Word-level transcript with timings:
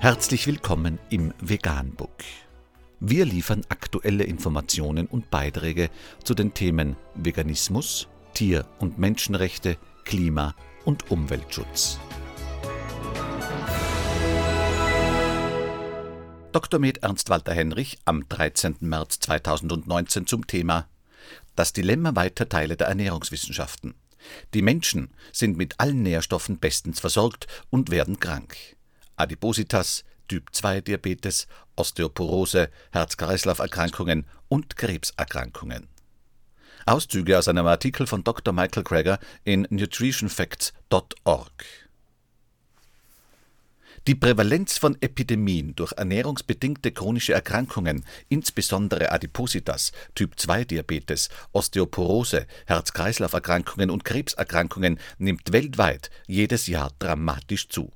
Herzlich 0.00 0.46
willkommen 0.46 1.00
im 1.10 1.34
Veganbook. 1.40 2.22
Wir 3.00 3.24
liefern 3.24 3.62
aktuelle 3.68 4.22
Informationen 4.22 5.08
und 5.08 5.28
Beiträge 5.28 5.90
zu 6.22 6.34
den 6.34 6.54
Themen 6.54 6.94
Veganismus, 7.16 8.06
Tier- 8.32 8.64
und 8.78 9.00
Menschenrechte, 9.00 9.76
Klima- 10.04 10.54
und 10.84 11.10
Umweltschutz. 11.10 11.98
Dr. 16.52 16.78
Med 16.78 16.98
Ernst 16.98 17.28
Walter 17.28 17.52
Henrich 17.52 17.98
am 18.04 18.28
13. 18.28 18.76
März 18.78 19.18
2019 19.18 20.28
zum 20.28 20.46
Thema 20.46 20.86
Das 21.56 21.72
Dilemma 21.72 22.14
weiter 22.14 22.48
Teile 22.48 22.76
der 22.76 22.86
Ernährungswissenschaften. 22.86 23.94
Die 24.54 24.62
Menschen 24.62 25.10
sind 25.32 25.56
mit 25.56 25.80
allen 25.80 26.04
Nährstoffen 26.04 26.58
bestens 26.58 27.00
versorgt 27.00 27.48
und 27.70 27.90
werden 27.90 28.20
krank. 28.20 28.77
Adipositas, 29.18 30.04
Typ-2-Diabetes, 30.28 31.46
Osteoporose, 31.76 32.70
Herz-Kreislauf-Erkrankungen 32.92 34.26
und 34.48 34.76
Krebserkrankungen. 34.76 35.88
Auszüge 36.86 37.38
aus 37.38 37.48
einem 37.48 37.66
Artikel 37.66 38.06
von 38.06 38.24
Dr. 38.24 38.54
Michael 38.54 38.84
Greger 38.84 39.18
in 39.44 39.66
nutritionfacts.org. 39.70 41.64
Die 44.06 44.14
Prävalenz 44.14 44.78
von 44.78 44.96
Epidemien 45.02 45.76
durch 45.76 45.92
ernährungsbedingte 45.92 46.92
chronische 46.92 47.34
Erkrankungen, 47.34 48.06
insbesondere 48.30 49.12
Adipositas, 49.12 49.92
Typ-2-Diabetes, 50.14 51.28
Osteoporose, 51.52 52.46
Herz-Kreislauf-Erkrankungen 52.66 53.90
und 53.90 54.04
Krebserkrankungen 54.04 54.98
nimmt 55.18 55.52
weltweit 55.52 56.10
jedes 56.26 56.68
Jahr 56.68 56.90
dramatisch 56.98 57.68
zu. 57.68 57.92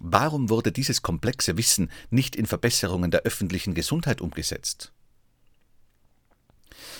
Warum 0.00 0.48
wurde 0.48 0.72
dieses 0.72 1.02
komplexe 1.02 1.56
Wissen 1.56 1.90
nicht 2.10 2.36
in 2.36 2.46
Verbesserungen 2.46 3.10
der 3.10 3.22
öffentlichen 3.22 3.74
Gesundheit 3.74 4.20
umgesetzt? 4.20 4.92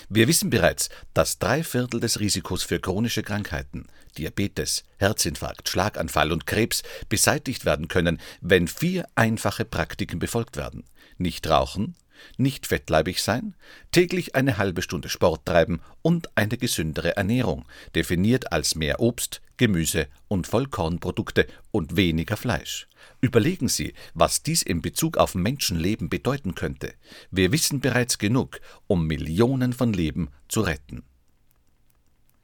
Wir 0.09 0.27
wissen 0.27 0.49
bereits, 0.49 0.89
dass 1.13 1.39
drei 1.39 1.63
Viertel 1.63 1.99
des 1.99 2.19
Risikos 2.19 2.63
für 2.63 2.79
chronische 2.79 3.23
Krankheiten, 3.23 3.87
Diabetes, 4.17 4.83
Herzinfarkt, 4.97 5.69
Schlaganfall 5.69 6.31
und 6.31 6.45
Krebs 6.45 6.83
beseitigt 7.07 7.63
werden 7.63 7.87
können, 7.87 8.19
wenn 8.41 8.67
vier 8.67 9.07
einfache 9.15 9.65
Praktiken 9.65 10.19
befolgt 10.19 10.57
werden. 10.57 10.83
Nicht 11.17 11.47
rauchen, 11.47 11.95
nicht 12.37 12.67
fettleibig 12.67 13.21
sein, 13.21 13.55
täglich 13.91 14.35
eine 14.35 14.57
halbe 14.57 14.81
Stunde 14.81 15.09
Sport 15.09 15.45
treiben 15.45 15.81
und 16.01 16.35
eine 16.35 16.57
gesündere 16.57 17.15
Ernährung, 17.15 17.65
definiert 17.95 18.51
als 18.51 18.75
mehr 18.75 18.99
Obst, 18.99 19.41
Gemüse 19.59 20.07
und 20.29 20.47
Vollkornprodukte 20.47 21.45
und 21.71 21.97
weniger 21.97 22.37
Fleisch. 22.37 22.87
Überlegen 23.19 23.67
Sie, 23.67 23.93
was 24.13 24.41
dies 24.41 24.63
in 24.63 24.81
Bezug 24.81 25.17
auf 25.17 25.35
Menschenleben 25.35 26.09
bedeuten 26.09 26.55
könnte. 26.55 26.93
Wir 27.29 27.51
wissen 27.51 27.81
bereits 27.81 28.17
genug, 28.17 28.61
um 28.87 29.05
Millionen 29.05 29.73
von 29.73 29.91
Leben 29.91 30.29
zu 30.47 30.61
retten. 30.61 31.03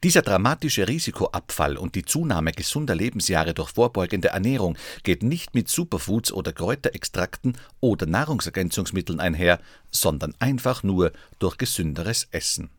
Dieser 0.03 0.23
dramatische 0.23 0.87
Risikoabfall 0.89 1.77
und 1.77 1.95
die 1.95 2.03
Zunahme 2.03 2.51
gesunder 2.51 2.95
Lebensjahre 2.95 3.53
durch 3.53 3.71
vorbeugende 3.71 4.27
Ernährung 4.27 4.77
geht 5.03 5.23
nicht 5.23 5.55
mit 5.55 5.69
Superfoods 5.69 6.33
oder 6.33 6.51
Kräuterextrakten 6.51 7.57
oder 7.79 8.05
Nahrungsergänzungsmitteln 8.05 9.21
einher, 9.21 9.59
sondern 9.89 10.35
einfach 10.39 10.83
nur 10.83 11.13
durch 11.39 11.57
gesünderes 11.57 12.27
Essen. 12.31 12.69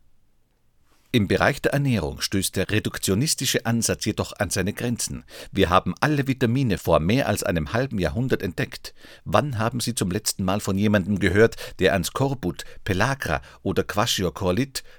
Im 1.12 1.28
Bereich 1.28 1.62
der 1.62 1.72
Ernährung 1.72 2.20
stößt 2.20 2.56
der 2.56 2.70
reduktionistische 2.70 3.64
Ansatz 3.64 4.04
jedoch 4.04 4.32
an 4.38 4.50
seine 4.50 4.72
Grenzen. 4.72 5.24
Wir 5.52 5.70
haben 5.70 5.94
alle 6.00 6.26
Vitamine 6.26 6.78
vor 6.78 7.00
mehr 7.00 7.28
als 7.28 7.42
einem 7.42 7.72
halben 7.72 7.98
Jahrhundert 7.98 8.42
entdeckt. 8.42 8.94
Wann 9.24 9.58
haben 9.58 9.80
Sie 9.80 9.94
zum 9.94 10.10
letzten 10.10 10.44
Mal 10.44 10.60
von 10.60 10.76
jemandem 10.76 11.18
gehört, 11.18 11.56
der 11.78 11.94
an 11.94 12.04
Skorbut, 12.04 12.64
Pelagra 12.84 13.40
oder 13.62 13.84
Quashiorkor 13.84 14.54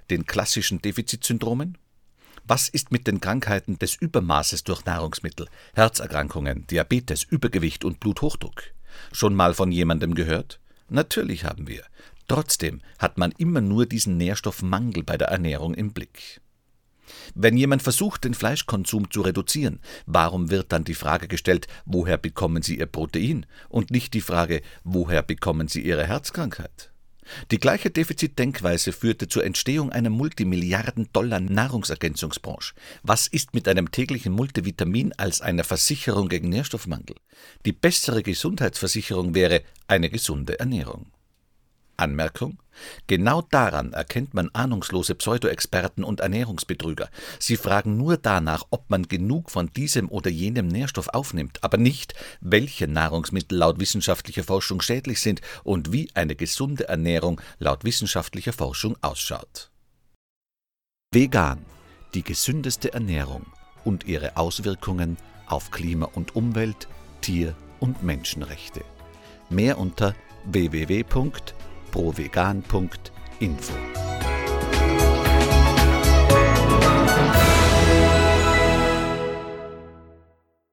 den 0.09 0.25
klassischen 0.25 0.81
Defizitsyndromen? 0.81 1.77
Was 2.45 2.69
ist 2.69 2.91
mit 2.91 3.07
den 3.07 3.19
Krankheiten 3.19 3.77
des 3.77 3.95
Übermaßes 3.95 4.63
durch 4.63 4.85
Nahrungsmittel, 4.85 5.47
Herzerkrankungen, 5.75 6.65
Diabetes, 6.67 7.23
Übergewicht 7.23 7.83
und 7.83 7.99
Bluthochdruck? 7.99 8.63
Schon 9.11 9.35
mal 9.35 9.53
von 9.53 9.71
jemandem 9.71 10.15
gehört? 10.15 10.59
Natürlich 10.89 11.43
haben 11.43 11.67
wir. 11.67 11.83
Trotzdem 12.27 12.81
hat 12.99 13.17
man 13.17 13.31
immer 13.37 13.61
nur 13.61 13.85
diesen 13.85 14.17
Nährstoffmangel 14.17 15.03
bei 15.03 15.17
der 15.17 15.29
Ernährung 15.29 15.73
im 15.73 15.93
Blick. 15.93 16.41
Wenn 17.35 17.55
jemand 17.55 17.81
versucht, 17.81 18.25
den 18.25 18.33
Fleischkonsum 18.33 19.09
zu 19.09 19.21
reduzieren, 19.21 19.79
warum 20.05 20.49
wird 20.49 20.73
dann 20.73 20.83
die 20.83 20.93
Frage 20.93 21.29
gestellt, 21.29 21.67
woher 21.85 22.17
bekommen 22.17 22.63
Sie 22.63 22.79
Ihr 22.79 22.85
Protein 22.85 23.45
und 23.69 23.91
nicht 23.91 24.13
die 24.13 24.21
Frage, 24.21 24.61
woher 24.83 25.23
bekommen 25.23 25.69
Sie 25.69 25.81
Ihre 25.81 26.05
Herzkrankheit? 26.05 26.91
Die 27.51 27.59
gleiche 27.59 27.89
Defizitdenkweise 27.89 28.93
führte 28.93 29.27
zur 29.27 29.43
Entstehung 29.43 29.91
einer 29.91 30.09
Multimilliarden-Dollar-Nahrungsergänzungsbranche. 30.09 32.73
Was 33.03 33.27
ist 33.27 33.53
mit 33.53 33.67
einem 33.67 33.91
täglichen 33.91 34.31
Multivitamin 34.33 35.11
als 35.17 35.41
einer 35.41 35.65
Versicherung 35.65 36.29
gegen 36.29 36.47
Nährstoffmangel? 36.49 37.15
Die 37.65 37.73
bessere 37.73 38.23
Gesundheitsversicherung 38.23 39.35
wäre 39.35 39.61
eine 39.87 40.09
gesunde 40.09 40.57
Ernährung. 40.59 41.11
Anmerkung: 41.97 42.59
Genau 43.07 43.41
daran 43.41 43.93
erkennt 43.93 44.33
man 44.33 44.49
ahnungslose 44.53 45.15
Pseudoexperten 45.15 46.03
und 46.03 46.19
Ernährungsbetrüger. 46.19 47.09
Sie 47.39 47.57
fragen 47.57 47.97
nur 47.97 48.17
danach, 48.17 48.65
ob 48.69 48.89
man 48.89 49.07
genug 49.07 49.49
von 49.51 49.71
diesem 49.73 50.09
oder 50.09 50.29
jenem 50.29 50.67
Nährstoff 50.67 51.09
aufnimmt, 51.09 51.63
aber 51.63 51.77
nicht, 51.77 52.13
welche 52.39 52.87
Nahrungsmittel 52.87 53.57
laut 53.57 53.79
wissenschaftlicher 53.79 54.43
Forschung 54.43 54.81
schädlich 54.81 55.21
sind 55.21 55.41
und 55.63 55.91
wie 55.91 56.09
eine 56.13 56.35
gesunde 56.35 56.87
Ernährung 56.87 57.41
laut 57.59 57.83
wissenschaftlicher 57.83 58.53
Forschung 58.53 58.95
ausschaut. 59.01 59.71
Vegan, 61.11 61.65
die 62.13 62.23
gesündeste 62.23 62.93
Ernährung 62.93 63.45
und 63.83 64.05
ihre 64.05 64.37
Auswirkungen 64.37 65.17
auf 65.47 65.71
Klima 65.71 66.05
und 66.13 66.35
Umwelt, 66.35 66.87
Tier- 67.21 67.55
und 67.79 68.03
Menschenrechte. 68.03 68.81
Mehr 69.49 69.77
unter 69.77 70.13
www 70.45 71.03
provegan.info. 71.97 74.06